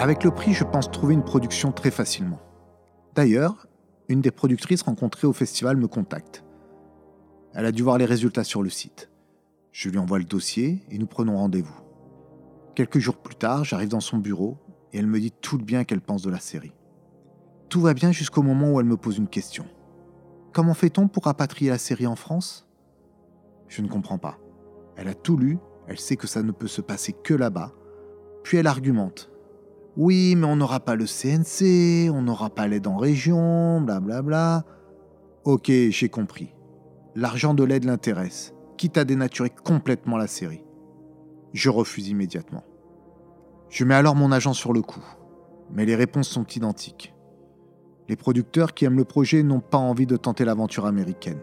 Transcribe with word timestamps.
Avec 0.00 0.24
le 0.24 0.30
prix, 0.30 0.54
je 0.54 0.64
pense 0.64 0.90
trouver 0.90 1.12
une 1.12 1.22
production 1.22 1.72
très 1.72 1.90
facilement. 1.90 2.40
D'ailleurs, 3.14 3.66
une 4.08 4.22
des 4.22 4.30
productrices 4.30 4.80
rencontrées 4.80 5.26
au 5.26 5.34
festival 5.34 5.76
me 5.76 5.88
contacte. 5.88 6.42
Elle 7.52 7.66
a 7.66 7.70
dû 7.70 7.82
voir 7.82 7.98
les 7.98 8.06
résultats 8.06 8.42
sur 8.42 8.62
le 8.62 8.70
site. 8.70 9.10
Je 9.72 9.90
lui 9.90 9.98
envoie 9.98 10.18
le 10.18 10.24
dossier 10.24 10.82
et 10.88 10.96
nous 10.96 11.06
prenons 11.06 11.36
rendez-vous. 11.36 11.78
Quelques 12.74 12.98
jours 12.98 13.18
plus 13.18 13.34
tard, 13.34 13.64
j'arrive 13.64 13.90
dans 13.90 14.00
son 14.00 14.16
bureau 14.16 14.56
et 14.94 14.98
elle 14.98 15.06
me 15.06 15.20
dit 15.20 15.32
tout 15.32 15.58
le 15.58 15.64
bien 15.64 15.84
qu'elle 15.84 16.00
pense 16.00 16.22
de 16.22 16.30
la 16.30 16.40
série. 16.40 16.72
Tout 17.68 17.82
va 17.82 17.92
bien 17.92 18.10
jusqu'au 18.10 18.42
moment 18.42 18.72
où 18.72 18.80
elle 18.80 18.86
me 18.86 18.96
pose 18.96 19.18
une 19.18 19.28
question. 19.28 19.66
Comment 20.54 20.72
fait-on 20.72 21.08
pour 21.08 21.24
rapatrier 21.24 21.70
la 21.70 21.76
série 21.76 22.06
en 22.06 22.16
France? 22.16 22.66
Je 23.68 23.82
ne 23.82 23.88
comprends 23.88 24.18
pas. 24.18 24.38
Elle 24.96 25.08
a 25.08 25.14
tout 25.14 25.36
lu, 25.36 25.58
elle 25.88 26.00
sait 26.00 26.16
que 26.16 26.26
ça 26.26 26.42
ne 26.42 26.52
peut 26.52 26.68
se 26.68 26.80
passer 26.80 27.12
que 27.12 27.34
là-bas. 27.34 27.74
Puis 28.44 28.56
elle 28.56 28.66
argumente. 28.66 29.29
Oui, 30.02 30.34
mais 30.34 30.46
on 30.46 30.56
n'aura 30.56 30.80
pas 30.80 30.94
le 30.94 31.04
CNC, 31.04 32.10
on 32.10 32.22
n'aura 32.22 32.48
pas 32.48 32.66
l'aide 32.66 32.86
en 32.86 32.96
région, 32.96 33.82
blablabla. 33.82 34.22
Bla 34.22 34.62
bla. 34.62 34.64
Ok, 35.44 35.70
j'ai 35.70 36.08
compris. 36.08 36.54
L'argent 37.14 37.52
de 37.52 37.64
l'aide 37.64 37.84
l'intéresse, 37.84 38.54
quitte 38.78 38.96
à 38.96 39.04
dénaturer 39.04 39.50
complètement 39.50 40.16
la 40.16 40.26
série. 40.26 40.64
Je 41.52 41.68
refuse 41.68 42.08
immédiatement. 42.08 42.64
Je 43.68 43.84
mets 43.84 43.94
alors 43.94 44.16
mon 44.16 44.32
agent 44.32 44.54
sur 44.54 44.72
le 44.72 44.80
coup, 44.80 45.04
mais 45.70 45.84
les 45.84 45.96
réponses 45.96 46.30
sont 46.30 46.46
identiques. 46.46 47.14
Les 48.08 48.16
producteurs 48.16 48.72
qui 48.72 48.86
aiment 48.86 48.96
le 48.96 49.04
projet 49.04 49.42
n'ont 49.42 49.60
pas 49.60 49.76
envie 49.76 50.06
de 50.06 50.16
tenter 50.16 50.46
l'aventure 50.46 50.86
américaine. 50.86 51.42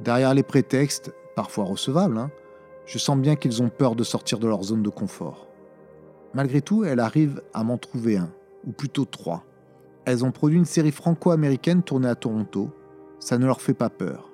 Derrière 0.00 0.34
les 0.34 0.44
prétextes, 0.44 1.12
parfois 1.34 1.64
recevables, 1.64 2.18
hein, 2.18 2.30
je 2.86 2.98
sens 2.98 3.18
bien 3.18 3.34
qu'ils 3.34 3.64
ont 3.64 3.68
peur 3.68 3.96
de 3.96 4.04
sortir 4.04 4.38
de 4.38 4.46
leur 4.46 4.62
zone 4.62 4.84
de 4.84 4.90
confort. 4.90 5.48
Malgré 6.34 6.62
tout, 6.62 6.84
elle 6.84 7.00
arrive 7.00 7.42
à 7.54 7.64
m'en 7.64 7.78
trouver 7.78 8.16
un, 8.16 8.30
ou 8.66 8.72
plutôt 8.72 9.04
trois. 9.04 9.44
Elles 10.04 10.24
ont 10.24 10.32
produit 10.32 10.58
une 10.58 10.64
série 10.64 10.92
franco-américaine 10.92 11.82
tournée 11.82 12.08
à 12.08 12.14
Toronto. 12.14 12.70
Ça 13.18 13.38
ne 13.38 13.46
leur 13.46 13.60
fait 13.60 13.74
pas 13.74 13.90
peur. 13.90 14.30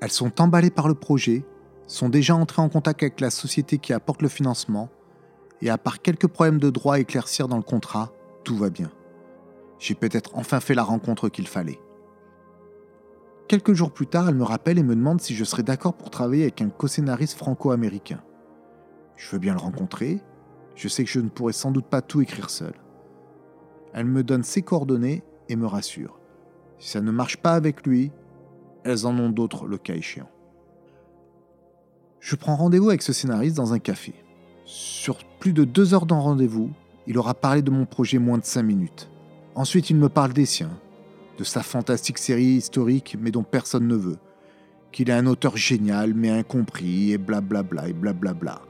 Elles 0.00 0.12
sont 0.12 0.40
emballées 0.40 0.70
par 0.70 0.88
le 0.88 0.94
projet, 0.94 1.44
sont 1.86 2.08
déjà 2.08 2.36
entrées 2.36 2.62
en 2.62 2.68
contact 2.68 3.02
avec 3.02 3.20
la 3.20 3.30
société 3.30 3.78
qui 3.78 3.92
apporte 3.92 4.22
le 4.22 4.28
financement, 4.28 4.90
et 5.60 5.70
à 5.70 5.78
part 5.78 6.02
quelques 6.02 6.28
problèmes 6.28 6.60
de 6.60 6.70
droit 6.70 6.94
à 6.94 6.98
éclaircir 7.00 7.48
dans 7.48 7.56
le 7.56 7.62
contrat, 7.62 8.12
tout 8.44 8.56
va 8.56 8.70
bien 8.70 8.90
j'ai 9.78 9.94
peut-être 9.94 10.32
enfin 10.34 10.60
fait 10.60 10.74
la 10.74 10.82
rencontre 10.82 11.28
qu'il 11.28 11.46
fallait. 11.46 11.78
Quelques 13.46 13.72
jours 13.72 13.92
plus 13.92 14.06
tard, 14.06 14.28
elle 14.28 14.34
me 14.34 14.44
rappelle 14.44 14.78
et 14.78 14.82
me 14.82 14.94
demande 14.94 15.20
si 15.20 15.34
je 15.34 15.44
serais 15.44 15.62
d'accord 15.62 15.94
pour 15.94 16.10
travailler 16.10 16.42
avec 16.42 16.60
un 16.60 16.68
co-scénariste 16.68 17.38
franco-américain. 17.38 18.20
Je 19.16 19.30
veux 19.30 19.38
bien 19.38 19.54
le 19.54 19.60
rencontrer, 19.60 20.20
je 20.78 20.86
sais 20.86 21.02
que 21.02 21.10
je 21.10 21.18
ne 21.18 21.28
pourrais 21.28 21.52
sans 21.52 21.72
doute 21.72 21.86
pas 21.86 22.02
tout 22.02 22.20
écrire 22.20 22.50
seul. 22.50 22.72
Elle 23.92 24.06
me 24.06 24.22
donne 24.22 24.44
ses 24.44 24.62
coordonnées 24.62 25.24
et 25.48 25.56
me 25.56 25.66
rassure. 25.66 26.20
Si 26.78 26.90
ça 26.90 27.00
ne 27.00 27.10
marche 27.10 27.36
pas 27.38 27.54
avec 27.54 27.84
lui, 27.84 28.12
elles 28.84 29.04
en 29.04 29.18
ont 29.18 29.28
d'autres 29.28 29.66
le 29.66 29.76
cas 29.76 29.94
échéant. 29.94 30.30
Je 32.20 32.36
prends 32.36 32.54
rendez-vous 32.54 32.90
avec 32.90 33.02
ce 33.02 33.12
scénariste 33.12 33.56
dans 33.56 33.72
un 33.72 33.80
café. 33.80 34.14
Sur 34.64 35.18
plus 35.40 35.52
de 35.52 35.64
deux 35.64 35.94
heures 35.94 36.06
d'en 36.06 36.20
rendez-vous, 36.20 36.70
il 37.08 37.18
aura 37.18 37.34
parlé 37.34 37.60
de 37.60 37.72
mon 37.72 37.84
projet 37.84 38.18
moins 38.18 38.38
de 38.38 38.44
cinq 38.44 38.62
minutes. 38.62 39.10
Ensuite, 39.56 39.90
il 39.90 39.96
me 39.96 40.08
parle 40.08 40.32
des 40.32 40.46
siens, 40.46 40.78
de 41.38 41.44
sa 41.44 41.64
fantastique 41.64 42.18
série 42.18 42.44
historique 42.44 43.16
mais 43.20 43.32
dont 43.32 43.42
personne 43.42 43.88
ne 43.88 43.96
veut, 43.96 44.18
qu'il 44.92 45.10
est 45.10 45.14
un 45.14 45.26
auteur 45.26 45.56
génial 45.56 46.14
mais 46.14 46.30
incompris 46.30 47.10
et 47.10 47.18
blablabla 47.18 47.88
et 47.88 47.92
blablabla. 47.94 48.67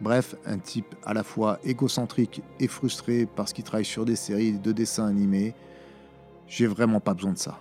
Bref, 0.00 0.36
un 0.46 0.58
type 0.58 0.94
à 1.04 1.12
la 1.12 1.24
fois 1.24 1.58
égocentrique 1.64 2.42
et 2.60 2.68
frustré 2.68 3.26
parce 3.26 3.52
qu'il 3.52 3.64
travaille 3.64 3.84
sur 3.84 4.04
des 4.04 4.16
séries 4.16 4.58
de 4.58 4.72
dessins 4.72 5.06
animés. 5.06 5.54
J'ai 6.46 6.66
vraiment 6.66 7.00
pas 7.00 7.14
besoin 7.14 7.32
de 7.32 7.38
ça. 7.38 7.58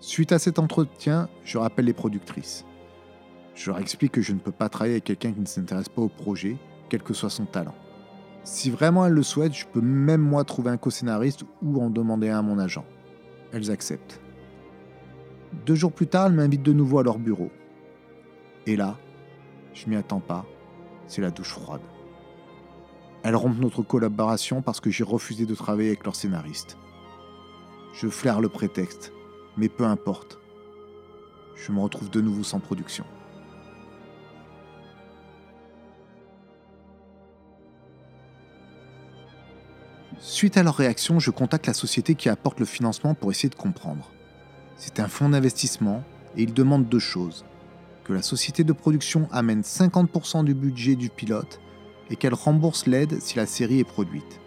Suite 0.00 0.32
à 0.32 0.38
cet 0.38 0.58
entretien, 0.58 1.28
je 1.44 1.56
rappelle 1.56 1.86
les 1.86 1.94
productrices. 1.94 2.66
Je 3.54 3.70
leur 3.70 3.80
explique 3.80 4.12
que 4.12 4.20
je 4.20 4.32
ne 4.32 4.38
peux 4.38 4.52
pas 4.52 4.68
travailler 4.68 4.94
avec 4.94 5.04
quelqu'un 5.04 5.32
qui 5.32 5.40
ne 5.40 5.46
s'intéresse 5.46 5.88
pas 5.88 6.02
au 6.02 6.08
projet, 6.08 6.56
quel 6.90 7.02
que 7.02 7.14
soit 7.14 7.30
son 7.30 7.46
talent. 7.46 7.74
Si 8.42 8.68
vraiment 8.68 9.06
elles 9.06 9.14
le 9.14 9.22
souhaitent, 9.22 9.54
je 9.54 9.66
peux 9.66 9.80
même 9.80 10.20
moi 10.20 10.44
trouver 10.44 10.70
un 10.70 10.76
co-scénariste 10.76 11.44
ou 11.62 11.80
en 11.80 11.88
demander 11.88 12.28
un 12.28 12.40
à 12.40 12.42
mon 12.42 12.58
agent. 12.58 12.84
Elles 13.52 13.70
acceptent. 13.70 14.20
Deux 15.64 15.76
jours 15.76 15.92
plus 15.92 16.08
tard, 16.08 16.26
elles 16.26 16.34
m'invitent 16.34 16.62
de 16.62 16.72
nouveau 16.72 16.98
à 16.98 17.02
leur 17.02 17.18
bureau. 17.18 17.50
Et 18.66 18.76
là, 18.76 18.98
je 19.72 19.88
m'y 19.88 19.96
attends 19.96 20.20
pas, 20.20 20.44
c'est 21.06 21.22
la 21.22 21.30
douche 21.30 21.50
froide. 21.50 21.80
Elles 23.22 23.36
rompent 23.36 23.58
notre 23.58 23.82
collaboration 23.82 24.60
parce 24.60 24.80
que 24.80 24.90
j'ai 24.90 25.04
refusé 25.04 25.46
de 25.46 25.54
travailler 25.54 25.88
avec 25.88 26.04
leur 26.04 26.14
scénariste. 26.14 26.76
Je 27.94 28.08
flaire 28.08 28.40
le 28.40 28.48
prétexte, 28.48 29.12
mais 29.56 29.68
peu 29.68 29.84
importe. 29.84 30.38
Je 31.54 31.72
me 31.72 31.80
retrouve 31.80 32.10
de 32.10 32.20
nouveau 32.20 32.42
sans 32.42 32.60
production. 32.60 33.04
Suite 40.18 40.56
à 40.56 40.62
leur 40.62 40.74
réaction, 40.74 41.18
je 41.18 41.30
contacte 41.30 41.66
la 41.66 41.74
société 41.74 42.14
qui 42.14 42.28
apporte 42.28 42.58
le 42.58 42.66
financement 42.66 43.14
pour 43.14 43.30
essayer 43.30 43.48
de 43.48 43.54
comprendre. 43.54 44.10
C'est 44.76 45.00
un 45.00 45.08
fonds 45.08 45.28
d'investissement 45.28 46.02
et 46.36 46.42
ils 46.42 46.54
demandent 46.54 46.88
deux 46.88 46.98
choses. 46.98 47.44
Que 48.04 48.12
la 48.12 48.22
société 48.22 48.64
de 48.64 48.72
production 48.72 49.28
amène 49.32 49.62
50% 49.62 50.44
du 50.44 50.54
budget 50.54 50.94
du 50.94 51.08
pilote 51.08 51.60
et 52.10 52.16
qu'elle 52.16 52.34
rembourse 52.34 52.86
l'aide 52.86 53.20
si 53.20 53.36
la 53.36 53.46
série 53.46 53.80
est 53.80 53.84
produite. 53.84 54.40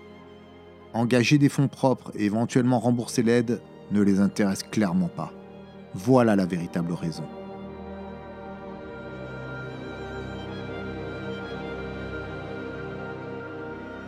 Engager 0.93 1.39
des 1.39 1.49
fonds 1.49 1.67
propres 1.67 2.11
et 2.15 2.25
éventuellement 2.25 2.79
rembourser 2.79 3.23
l'aide 3.23 3.61
ne 3.91 4.01
les 4.01 4.19
intéresse 4.19 4.63
clairement 4.63 5.07
pas. 5.09 5.33
Voilà 5.95 6.35
la 6.35 6.45
véritable 6.45 6.93
raison. 6.93 7.23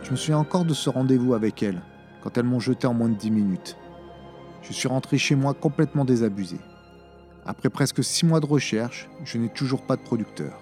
Je 0.04 0.12
me 0.12 0.16
souviens 0.16 0.38
encore 0.38 0.64
de 0.64 0.74
ce 0.74 0.90
rendez-vous 0.90 1.34
avec 1.34 1.62
elle, 1.62 1.82
quand 2.22 2.36
elles 2.36 2.44
m'ont 2.44 2.60
jeté 2.60 2.86
en 2.86 2.94
moins 2.94 3.08
de 3.08 3.14
10 3.14 3.30
minutes. 3.30 3.76
Je 4.62 4.72
suis 4.72 4.88
rentré 4.88 5.18
chez 5.18 5.34
moi 5.34 5.54
complètement 5.54 6.04
désabusé. 6.04 6.56
Après 7.46 7.70
presque 7.70 8.04
6 8.04 8.26
mois 8.26 8.40
de 8.40 8.46
recherche, 8.46 9.08
je 9.24 9.38
n'ai 9.38 9.48
toujours 9.48 9.82
pas 9.82 9.96
de 9.96 10.02
producteur. 10.02 10.60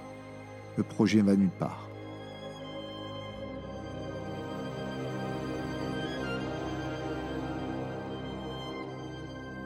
Le 0.77 0.85
projet 0.85 1.21
va 1.21 1.35
nulle 1.35 1.51
part. 1.51 1.89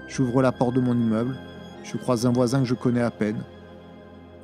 J'ouvre 0.08 0.42
la 0.42 0.52
porte 0.52 0.74
de 0.74 0.80
mon 0.80 0.94
immeuble, 0.94 1.38
je 1.84 1.96
croise 1.96 2.26
un 2.26 2.32
voisin 2.32 2.60
que 2.60 2.66
je 2.66 2.74
connais 2.74 3.00
à 3.00 3.10
peine. 3.10 3.42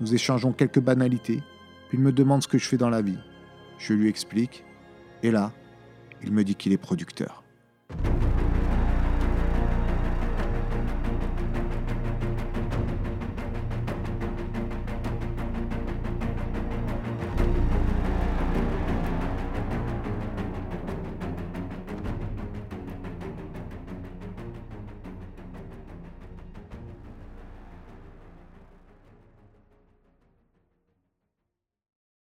Nous 0.01 0.15
échangeons 0.15 0.53
quelques 0.53 0.81
banalités, 0.81 1.43
puis 1.89 1.99
il 1.99 2.05
me 2.05 2.13
demande 2.13 2.43
ce 2.43 2.49
que 2.49 2.59
je 2.59 2.67
fais 2.67 2.79
dans 2.79 2.89
la 2.89 3.03
vie. 3.03 3.19
Je 3.79 3.93
lui 3.93 4.09
explique, 4.09 4.65
et 5.23 5.31
là, 5.31 5.53
il 6.23 6.33
me 6.33 6.43
dit 6.43 6.55
qu'il 6.55 6.73
est 6.73 6.79
producteur. 6.79 7.45